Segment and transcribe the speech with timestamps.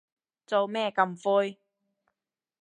[0.47, 1.59] 做咩咁灰